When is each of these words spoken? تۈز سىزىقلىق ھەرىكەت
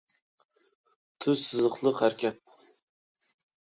تۈز 1.25 1.43
سىزىقلىق 1.49 2.03
ھەرىكەت 2.07 2.43